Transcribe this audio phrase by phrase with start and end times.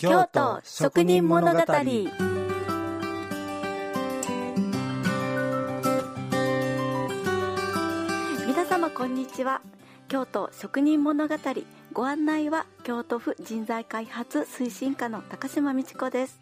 [0.00, 1.60] 京都職人物語。
[8.46, 9.60] 皆様こんにちは。
[10.08, 11.34] 京都職人物語
[11.92, 16.40] ご案内は京都府人材開発推進課の高島美智子です。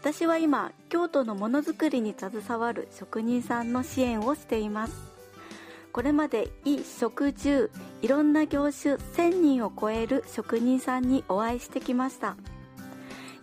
[0.00, 5.17] 私は今京都のものづくりに携わる職人さんの支援をしています。
[5.92, 7.70] これまで衣食住
[8.02, 12.36] いろんな業種1000人を超える職人さんにお会いしてきました。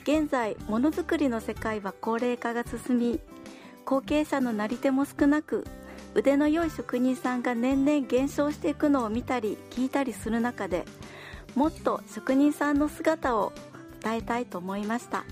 [0.04, 3.20] 現在ものづくりの世界は高齢化が進み
[3.86, 5.66] 後継者のなり手も少なく
[6.14, 10.86] 腕の良い職人さんが年々減少していくのを見たり聞いたりする中で
[11.56, 13.52] もっと職人さんの姿を
[14.04, 15.26] 伝えたいと思いました。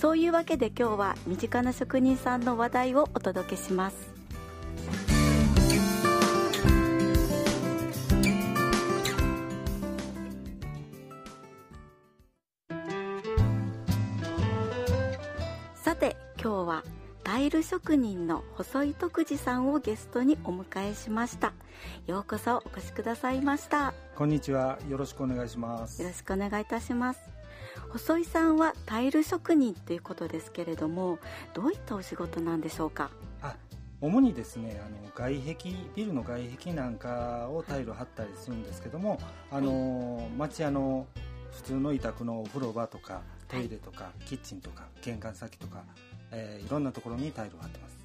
[0.00, 4.15] そういうわけで今日は身近な職人さんの話題をお届けします。
[17.46, 21.52] イル職人の細井徳次さんをゲストにお迎えしました。
[22.08, 23.94] ようこそお越しくださいました。
[24.16, 24.80] こんにちは。
[24.88, 26.02] よろしくお願いします。
[26.02, 27.20] よろしくお願いいたします。
[27.90, 31.20] 細井さんはタイル職人ということですけれども
[31.54, 33.12] どういったお仕事なんでしょうか？
[33.40, 33.54] あ
[34.00, 39.20] 主にですねあの外壁ビルの外壁なんかをタイル貼ったりするんですけども、
[39.52, 41.06] あの町屋の
[41.52, 45.84] 普通の委託のお風呂場とかトイレとか、キッチンとか玄関先とか、
[46.36, 47.96] えーいろんなところにタイルを貼ってます。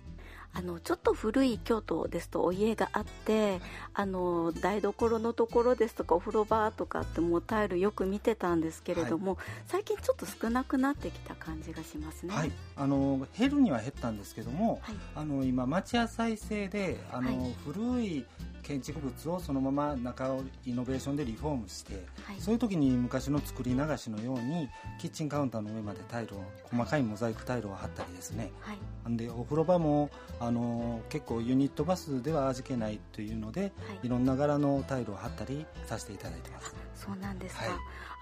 [0.54, 3.62] あのちょっと古い京都ですとお家があって
[3.94, 12.36] あの台所のところですとかお風呂場とかってもうタイルよく見てたんですけれども、最近ちょっと少なくなってきた感じがしますね。
[12.36, 14.96] はい、あの減るには減ったんですけども、はい。
[15.16, 17.56] あの今町屋再生であの、はい。
[17.66, 18.26] 古い
[18.62, 22.40] 建築物をそのまま中をイノベーションでリフォームして、はい。
[22.40, 28.52] そういう時に昔の作り流しのようにキッチンカウンターの上までタイルを細かいモザイクタイルを貼ったりですね。
[28.62, 29.12] はい。
[29.12, 33.72] んでお風呂場もあの結構ユニットバスでは味気ないというので、はい。
[34.04, 36.76] い、ろんな柄のタイルを貼ったりさせていただいてます。
[36.96, 37.74] そうなんですか、はい。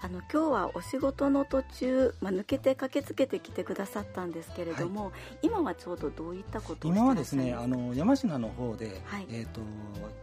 [0.02, 5.12] あの今日はお仕事の途中、まあ、抜けて駆けつけてきてくださったんですけれども、
[5.42, 9.26] 今はちょうどどういったことを今はですねあの山科の方で、はい。
[9.28, 9.60] えー、と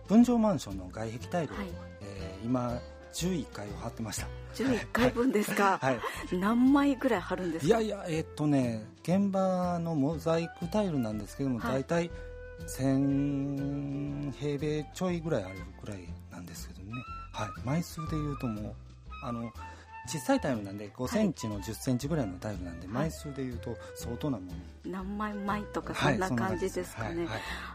[0.08, 1.68] 分譲マンションの外壁タイルを、はい。
[2.02, 2.80] えー今
[3.14, 4.28] 11階を貼ってました。
[4.56, 6.00] 11回分ですか、はい。
[6.40, 7.80] 何枚ぐらい貼るんですか？
[7.82, 11.74] いやいやえっ、とね現場のモザイクタイルなんですけども、はい。
[11.74, 12.12] 大体
[12.68, 16.00] 1000平米ちょいぐらいあるぐらい
[16.32, 16.92] なんですけどね、
[17.34, 18.74] はい、枚数でいうともう
[19.24, 19.52] あの
[20.08, 24.52] 小さいタイルなんで5センチの10センチぐらいのタイルなんで、枚数でいうと相当なもの。
[24.86, 27.28] 何枚枚とかはいそんな感じじですかね、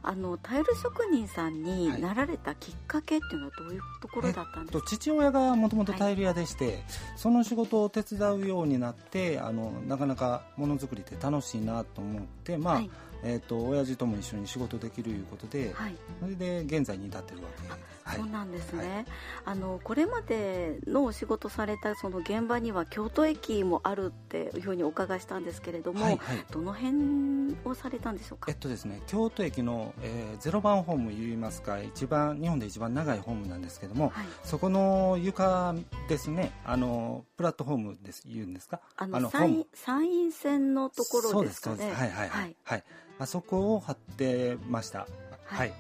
[0.02, 6.82] あのタイル職人さんにはいなられたきっかけっていうのはどういうところだったんですとか、父親がもともとタイル屋でして、
[7.16, 12.90] その仕事を手伝うようになってあのなかなかものづくりって楽しいなと思ってまあ、はい
[13.22, 15.96] えー、と親父とも一緒に仕事できるいうことで、はい。
[16.20, 17.92] それで現在に至ってるわけ。
[18.16, 19.04] そうなんですね、はい。
[19.44, 26.44] あのこれまでのお仕事されたその現場には京都駅もあるっていうふうにお伺いしたんですけれども、はいはい。
[26.50, 28.50] どの辺をされたんでしょうか？
[28.50, 34.26] えっとですね、京都駅の、えー、ゼロ番ホーム言いますか一番日本で一番長いホームなんですけども、はい。
[34.42, 35.74] そこの床
[36.08, 38.80] ですねあのプラットフォームです言うんですか？
[38.96, 41.76] あの山陰線のところですかね。
[41.76, 42.00] そうですそうです。
[42.00, 42.56] はい、はい。
[42.64, 42.84] はい、
[43.18, 45.06] あそこを貼ってました。
[45.44, 45.72] はい、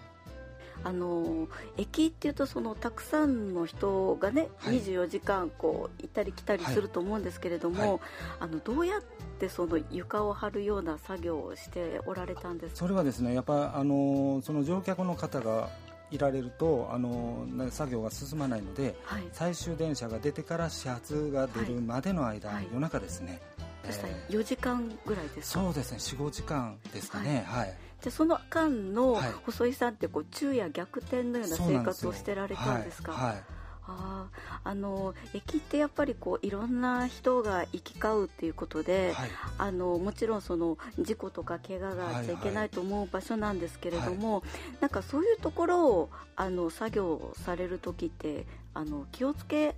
[0.84, 4.80] あの駅っていうとそのたくさんの人がね、はい。
[4.80, 8.00] 24時間こう行ったり来たりすると思うんですけれども、はい。
[8.40, 9.02] あのどうやっ
[9.38, 12.78] てその床を張るような作業をしておられたんですか？
[12.80, 15.68] それはですねやっぱあのその乗客の方が
[16.10, 19.22] いられるとあのな作業が進まないのではい。
[19.32, 22.68] 最終電車が出てから始発が出るまでの間、はい。
[22.70, 23.40] 夜中ですね、
[23.84, 24.38] そしたらえー。
[24.38, 25.60] 4時間ぐらいですか？
[25.62, 27.44] そうですね45時間ですかね。
[27.46, 29.32] はい、でその間のはい。
[29.46, 33.12] 細井さんってこう昼夜逆転のような生活をしてられたんですか？
[33.12, 33.42] はいはい。
[33.88, 34.42] あー。
[34.64, 39.30] あの駅ってやっぱりこういろんな人が行き交うっていうことで、はい。
[39.58, 44.44] あのもちろんその事故とか怪我があっちゃいけないと思う場所なんですけれども、
[44.80, 49.74] なんかそういうところをあの作業される時ってあの気をつけ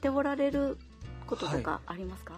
[0.00, 0.78] ておられる
[1.26, 2.34] こととかありますか、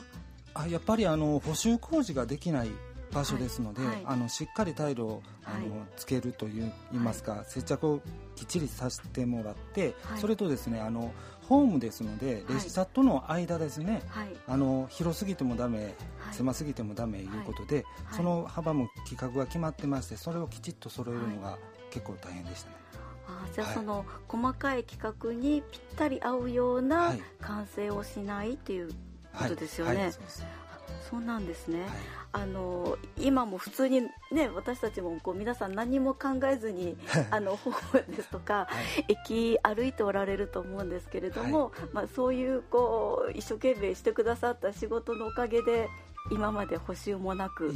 [0.55, 2.71] あやっぱりあの補修工事ができない
[3.13, 3.95] 場所ですので、はい。
[3.95, 4.03] はい。
[4.07, 5.89] あのしっかりタイルをあの、はい。
[5.97, 8.01] つけるという言いますか、接着を
[8.37, 10.21] きっちりさせてもらって、はい。
[10.21, 11.13] それとですねあの
[11.49, 14.29] ホームですので列車との間ですね、はい。
[14.47, 15.79] あの広すぎてもダメ
[16.19, 16.35] はい。
[16.35, 17.25] 狭すぎてもダメい。
[17.25, 18.17] うことで、はい。
[18.17, 21.59] その幅も規格が決まってましてそれをきちっと揃えるのが
[21.91, 22.77] 結構大変でしたね、
[23.29, 23.77] あーじゃあはい。
[23.77, 27.23] その細かい規格にぴったり合うようなはい。
[27.43, 28.91] 完成をしないっていう
[29.37, 30.15] ことですよね、はいはい
[31.11, 31.91] そうなんですね、はい。
[32.33, 34.01] あの今も普通に
[34.31, 36.97] ね私たちもこう皆さん何も考えずに
[37.31, 38.67] あのホームですとか、
[39.09, 45.91] 駅歩いておられると思うんですけれども、まあ、そういうこう一生懸命してくださった仕事のおかげで
[46.31, 47.73] 今まで補修もなく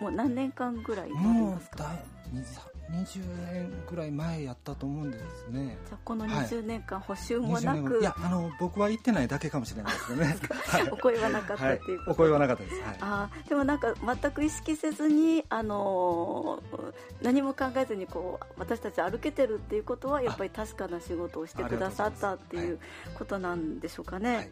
[0.00, 1.90] もう何年間ぐらいえになりますか？
[2.90, 5.76] 20年ぐらい前やったと思うんですね。
[5.86, 10.36] じゃあこのはい20年間補修も20なく、年いやあの僕は行ってないだけかもしれないですけどね
[10.66, 12.54] はいお声はなかったはいっていうことお声はなか。
[12.54, 12.96] ったですはい。
[13.00, 22.78] あーでもなんか全く意識せずに、あのー何も考えずにこう私たち歩けてるっていうことはやっぱり確かな仕事をしてくださったっていう
[23.18, 24.50] ことなんでしょうかね、はい。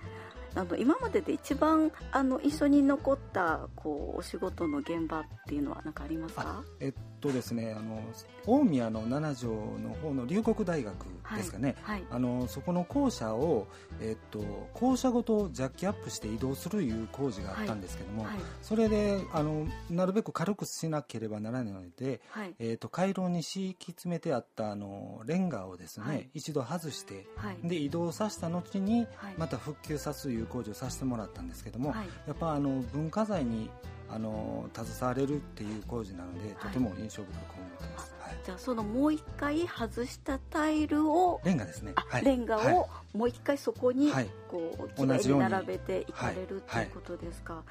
[0.55, 6.63] あの今までで一番あの一緒に残ったこうお仕事の現場っていうのは何かありますか？
[6.81, 8.03] えっとですねあの
[8.47, 10.95] 大宮の七条の方の龍谷大学
[11.37, 12.05] ですかね、はい。
[12.11, 13.67] あのそこの校舎を、
[14.01, 14.41] えっと、
[14.75, 18.35] 校舎ごとジャッキアップして移動するいう工事があったんですけども、はい。
[18.63, 22.55] それであのなるべく軽くしなければならないので、はい。
[22.59, 26.31] えっと回廊に敷き詰めてあったあのレンガをですね、はい。
[26.35, 27.59] 一度外してはい。
[27.63, 29.35] で移動させた後にはい。
[29.37, 32.07] また復旧さすいう工事をさせてもらったんですけども、はい。
[32.27, 33.71] やっぱあの文化財に
[34.09, 41.93] あの携われるっていう工事なので、とても印象深く思ってます、はいじゃあそのもう一回外したタイルをレンガですね。
[41.97, 42.25] あ、はい。
[42.25, 42.75] レンガはい。
[42.75, 44.29] をもう一回そこにはい。
[44.49, 47.63] こうきれいに並べていかれるっていうことですか、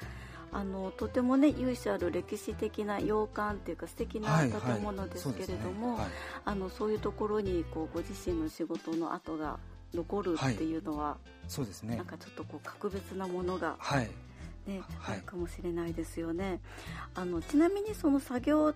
[0.52, 5.98] あのとてもね由緒ある歴史的な洋館っていうか素敵なはい建物ですけれども、
[6.44, 9.58] あのそういうところにこうご自身の仕事の跡が
[9.94, 11.96] 残るっていうのは、そうですね。
[11.96, 14.10] なんかちょっとこう格別なものが、はい
[14.66, 15.16] ねはい。
[15.16, 16.60] あるかもしれないですよね。
[17.14, 18.74] あのちなみにその作業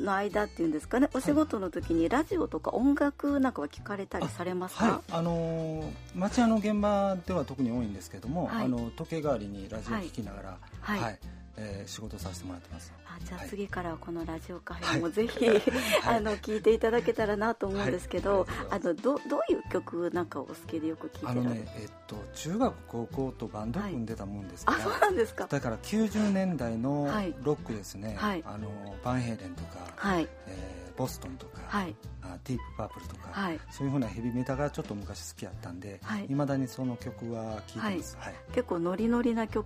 [0.00, 5.12] の間っていうんですかねお仕事の時にラジオとか音楽なんかは聞かれたりされますか、はい。
[5.12, 8.64] あのー町屋の現場では特に多いんですけども、はい。
[8.66, 11.18] あの時計代わりにラジオ聞きながら、はい
[11.56, 12.92] えー仕事させてもらってます。
[13.06, 13.48] あじゃあはい。
[13.48, 15.12] 次からはこのラジオカフェもはい。
[15.12, 15.46] ぜひ、
[16.06, 18.48] あの聞いていただけたらなと思うんですけど、はい。
[18.70, 25.46] あのどどういう曲なんかお好きでよく聞いてらあのねえっと中学高校とバンド組んでたもんですから、あそうなんですか。
[25.46, 27.34] だから90年代のはい。
[27.42, 28.42] ロックですね、はい。
[28.46, 28.68] あの
[29.02, 30.28] バンヘイレンとか、はい。
[30.46, 31.94] えーボストンとか、はい。
[32.22, 33.60] あディープパープルとか、はい。
[33.70, 36.26] そういうふうなヘビメタがちょっと昔好きやったんで、はい。
[36.28, 38.34] いまだにその曲は聴いてます、はい。
[38.52, 39.64] 結構ノリノリな曲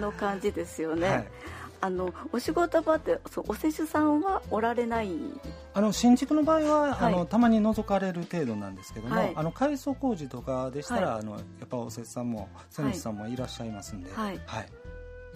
[0.00, 1.28] の感じですよね、はい。
[1.80, 5.10] あのお仕事場ってそうお施主さんはおられない？
[5.74, 7.14] あの新築の場合は、はい。
[7.14, 9.32] あのたまに覗かれる程度なんですけども、はい。
[9.36, 11.20] あの改装工事とかでしたら、はい。
[11.20, 14.40] あのやっぱおせっさんも瀬主さんもいらっしゃいますんで、はい。
[14.46, 14.68] はい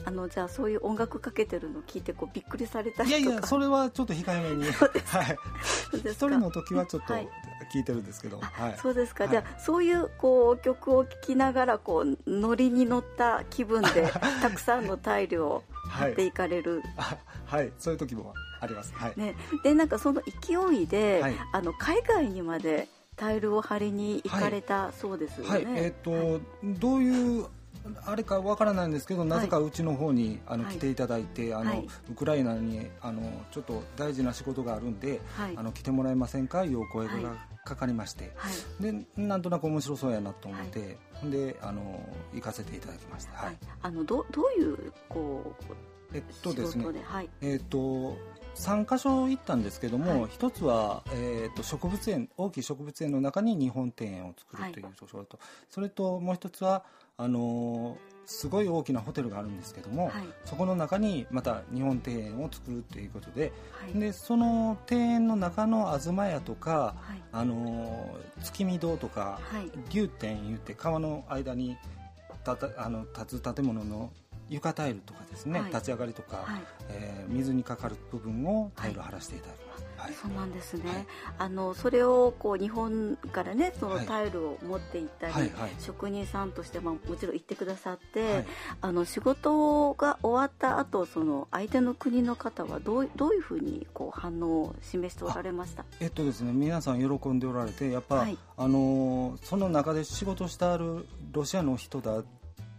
[0.04, 3.24] あのじゃあそういう音楽かけてるの聞いてこうびっくりされたりいとか。
[3.24, 4.64] やいやそれはちょっと控えめに。
[4.72, 5.38] はい。
[5.94, 7.28] 一人の時はちょっとはい。
[7.72, 8.78] 聞いてるんですけど、はい。
[8.80, 9.32] そうですか、はい。
[9.32, 14.10] じゃあそういうこう曲を聴きながらこうノリに乗った気分で
[14.42, 17.16] たくさんのタイルを貼っていかれる、あ
[17.46, 17.72] はい。
[17.78, 18.92] そういう時もあります。
[18.94, 21.36] はい、ね、でなんかその勢いで、はい。
[21.52, 25.64] あの海外にまでタイルを貼りに行かれたそうですよね、はい。
[25.76, 27.46] えっ、と、どういう
[28.04, 30.74] あれかわからないんですけどなぜかうちの方に、あのはい。
[30.76, 31.88] 来ていただいてあの、はい。
[32.10, 35.54] ウクライナにあのちょっと大事な仕事があるんで、はい。
[35.56, 36.64] あの来てもらえませんか？
[36.64, 37.22] いうお声がはい。
[37.64, 38.48] かかりまして、は
[38.80, 38.82] い。
[38.82, 43.54] でなんとなく面白そうやなと思って、であの行かせていただきました、ははい。
[43.54, 45.74] いあのどどういうこう
[46.12, 46.66] えっと仕で？
[46.66, 46.84] すね
[47.40, 48.16] えっと
[48.54, 50.30] 3箇所行ったんですけども、はい。
[50.30, 55.38] 一つは、えー、と植物園大きい植物園の中に日本庭園を作るというところと、
[55.70, 56.84] それともう一つは
[57.16, 60.24] あのーすごい大きなホテルがあるんですけども、はい。
[60.44, 63.98] そこの中にまた日本庭園を作るということではい。
[63.98, 67.22] でその庭園の中の東屋とか、はい。
[67.32, 69.70] あのー月見堂とか、はい。
[69.90, 71.76] 竜天言って川の間に
[72.44, 74.12] たたあの立つ建物の
[74.52, 75.70] 床タイルとかですね、はい。
[75.70, 76.62] 立ち上がりとか、はい。
[76.90, 80.12] えー水にかかる部分をタイルを張らせていただきます、はい。
[80.12, 81.06] そうなんですね、はい。
[81.38, 88.46] あのそれをこう日本からねそのはいタイルを持っていったり、職人さんとして、まあ、もちろん行ってくださって、はい。
[88.82, 95.84] あの仕事が終わった後その相手の国の方はどうどういうふうにこう反応を示しておられました？
[96.00, 98.36] えっとですね皆さん喜んでおられてやっぱ、はい。
[98.58, 102.22] あのーその中で仕事してあるロシアの人だ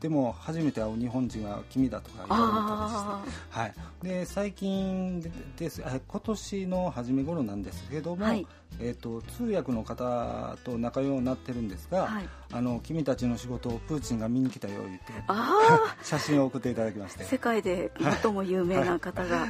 [0.04, 5.22] でも初めて会う日本人は君だとか言われたりしてあはい、で最近
[5.56, 8.46] ですえ今年の初め頃なんですけども、はい。
[8.82, 15.14] えー、と通訳の方と仲良くなってるんですが、はいあの君たちの仕事をプーチンが見に来たよ言って。
[15.28, 17.24] あ 写真を送っていただきまして。
[17.24, 17.92] 世界で
[18.22, 19.48] 最も有名な方が、はい。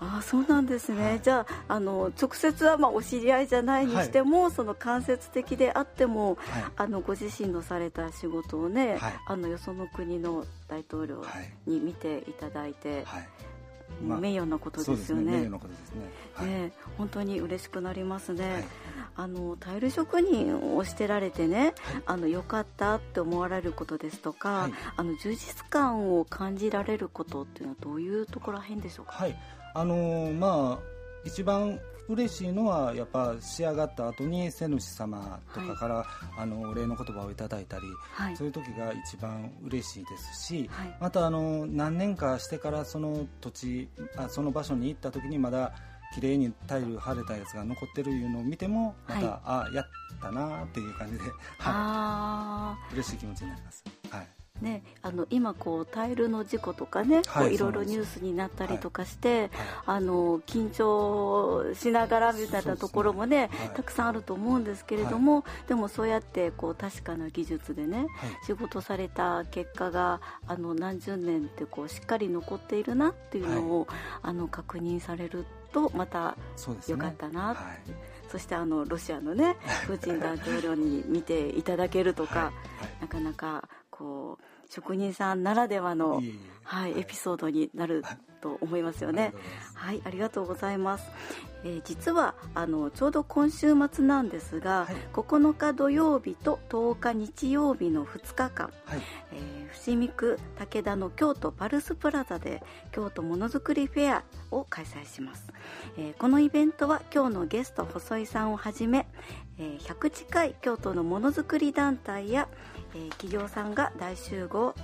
[0.00, 1.20] ああそうなんですね、はい。
[1.20, 6.64] じゃああの直接はまあお知り合いじゃないにしても、その間接的であってもはい。
[6.76, 9.14] あのご自身のされた仕事をね、はい。
[9.26, 11.70] あのよその国の大統領はい。
[11.70, 13.28] に見ていただいて、はい。
[14.04, 14.98] もう名誉なことでよね。
[14.98, 15.22] ですすね。
[15.22, 16.10] 名誉なことですね。
[16.34, 16.46] はい。
[16.46, 18.64] ね本当に嬉しくなりますね、はい
[19.14, 21.74] あのタイル職人をしてられてね、
[22.06, 24.72] あの良かったって思われることですとか、はい。
[24.96, 29.12] あの充実感を感じられることっていうのはどういうところらへんでしょうか？
[29.12, 29.36] はい。
[29.74, 30.92] あのーまあ
[31.24, 31.78] 一番
[32.08, 38.36] 嬉しいのはやっぱ仕上がった後に瀬主様とかから、あのお礼の言葉をいただいたり、はい。
[38.36, 40.96] そういう時が一番嬉しいですし、はい。
[41.00, 45.72] またあの何年かしてからその土地あその場所に行った時にまだ
[46.14, 49.40] 綺麗にタイル貼れたやつが残ってるいうのを見てもまた、はい。
[49.44, 49.86] あやっ
[50.20, 53.84] たなっていう感じで、はあい、嬉しい気持ちになります。
[54.10, 54.20] はい。
[54.20, 57.44] ーねあの今こうタイルの事故とかね、はい。
[57.46, 59.50] こういろいろニュースになったりとかして、はい。
[59.86, 63.50] あの緊張しながらみたいなところもねね。
[63.52, 63.68] はい。
[63.74, 68.08] たくさんあると思うんですけれども、でもそうやってこう確かな技術でねはい。
[68.46, 73.88] 仕事された結果があの何十年ってこうしっかり残っているなっていうのを、
[74.22, 76.36] あの確認されるとまた
[76.88, 77.56] よかったな、はい。
[78.30, 82.52] そしてあのロシアのね プーチン大統領に見ていただけるとか、は
[82.98, 83.02] い。
[83.02, 86.22] なかなかこう職人さんならではの
[86.64, 88.02] はい、エピソードになる
[88.42, 89.02] と思います。
[89.04, 89.32] よね。
[89.74, 91.04] はい、ありがとうございます。
[91.64, 94.96] えー実はあのちょうど今週末なんですが、はい。
[95.12, 99.00] 9日土曜日と10日日曜日の2日間、はい。
[99.32, 105.50] えー伏見区武田の京都パルスプラザで京都ものづくりフェアを開催します、
[105.96, 109.06] えーこのイベントは今日のゲスト細井さんをはじめ、
[109.58, 112.48] えー100近い京都のものづくり団体や、
[112.94, 114.74] えー企業さんが大集合、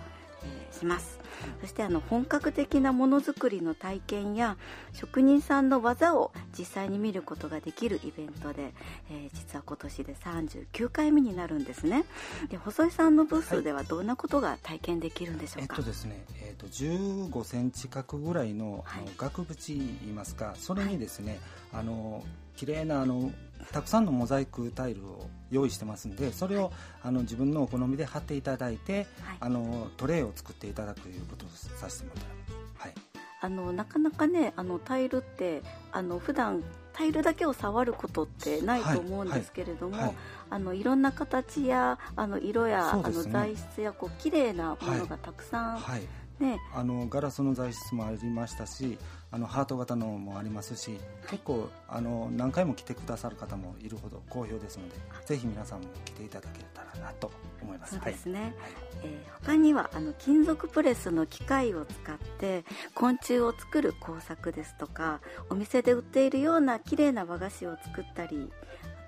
[0.43, 1.18] えーします
[1.61, 4.56] そしてあの本格的なものづくりの体験や
[4.92, 8.73] 職人さんの技を実際に見ることができるイベントで、
[9.11, 12.04] えー実は今年で39回目になるんですね。
[12.49, 19.04] で細井さんのブースではどんなことが体験できるんでしょえっうか、とですね、えっと15センチ角ぐらいの,、あはい。
[19.04, 21.38] の額縁言いますかそれにですね、
[21.73, 22.23] あの
[22.56, 23.30] 綺麗なあの
[23.73, 29.37] たくさんのモザイクタイルを用意してますんでそれをあの自分のお好みで貼っていただいて、はい。
[29.40, 32.31] あのトレイを作っていただくということをさせてもらいま
[32.81, 32.83] す。
[32.83, 32.95] はい。
[33.41, 40.15] あのなかなかねあのタイルってあの普段タイルだけを触ることってないと思うんですけれども、はい。
[40.51, 46.03] あのいろんな形やあの色や、あの材質やこう綺麗なものがたくさん、はい
[46.40, 46.59] ね。
[46.75, 48.99] あのガラスの材質もありましたし
[49.30, 50.99] あのハート型のもありますし
[51.30, 54.95] 結構あの何回も来てくださる方もいるほど好評ですので
[55.26, 57.30] ぜひ皆さんも来ていただけたらなと
[57.62, 57.95] 思います。
[57.97, 58.52] そうですね、はい。
[59.04, 62.64] えー他にはあの金属プレスの機械を使って
[62.95, 68.50] 昆虫を作る工作ですとかお店で売っているような綺麗な和菓子を作ったり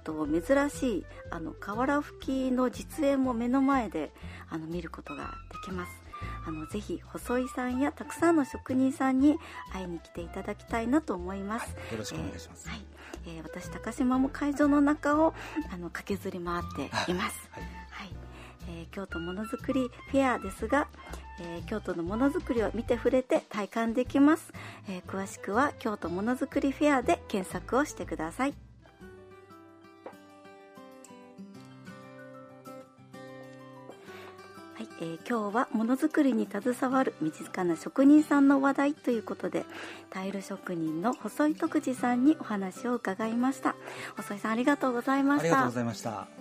[0.01, 4.13] あと珍しいあの瓦吹きの実演も目の前で
[4.49, 6.10] あの見ることができます
[6.47, 9.39] あのぜひ細井さんやたくさんの職人さんに
[9.73, 12.85] 会いに来ていただきたいなと思います、よろしくお願いします、えーはい。
[13.27, 15.35] えー私高島も会場の中を
[15.73, 17.63] あの駆けずり回っています、はい。
[17.91, 18.11] はい。
[18.69, 20.89] えー京都ものづくりフェアですが、
[21.41, 24.53] えー京都のものづくりを見て触れて体感できます、
[24.89, 28.70] えー詳しくは京都ものづくりフェアで検索をしてくださいはい
[35.01, 39.65] えー今日はものづくりに携わる身近な職人さんの話題ということで
[40.11, 43.75] タイル職人の細井徳次さんにお話を伺いました。
[44.17, 45.45] 細井さんありがとうございました。
[45.45, 46.40] ありがとうございました。